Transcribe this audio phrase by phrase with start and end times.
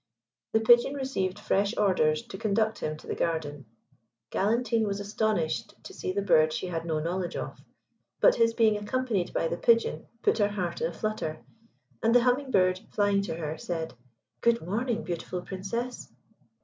[0.53, 3.67] The Pigeon received fresh orders to conduct him to the garden.
[4.31, 7.59] Galantine was astonished to see a bird she had no knowledge of;
[8.19, 11.43] but his being accompanied by the Pigeon put her heart in a flutter,
[12.01, 13.93] and the Humming bird, flying to her, said,
[14.41, 16.11] "Good morning, beautiful Princess."